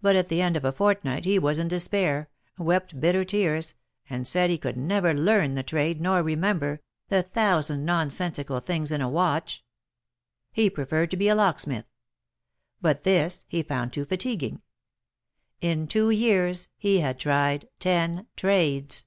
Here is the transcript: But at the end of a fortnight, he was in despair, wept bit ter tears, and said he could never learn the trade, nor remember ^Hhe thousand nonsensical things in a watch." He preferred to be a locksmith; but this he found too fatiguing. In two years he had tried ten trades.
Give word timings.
But 0.00 0.16
at 0.16 0.28
the 0.30 0.40
end 0.40 0.56
of 0.56 0.64
a 0.64 0.72
fortnight, 0.72 1.26
he 1.26 1.38
was 1.38 1.58
in 1.58 1.68
despair, 1.68 2.30
wept 2.56 2.98
bit 2.98 3.12
ter 3.12 3.22
tears, 3.22 3.74
and 4.08 4.26
said 4.26 4.48
he 4.48 4.56
could 4.56 4.78
never 4.78 5.12
learn 5.12 5.56
the 5.56 5.62
trade, 5.62 6.00
nor 6.00 6.22
remember 6.22 6.80
^Hhe 7.10 7.30
thousand 7.32 7.84
nonsensical 7.84 8.60
things 8.60 8.90
in 8.90 9.02
a 9.02 9.10
watch." 9.10 9.62
He 10.52 10.70
preferred 10.70 11.10
to 11.10 11.18
be 11.18 11.28
a 11.28 11.34
locksmith; 11.34 11.84
but 12.80 13.04
this 13.04 13.44
he 13.46 13.62
found 13.62 13.92
too 13.92 14.06
fatiguing. 14.06 14.62
In 15.60 15.86
two 15.86 16.08
years 16.08 16.68
he 16.78 17.00
had 17.00 17.18
tried 17.18 17.68
ten 17.78 18.28
trades. 18.36 19.04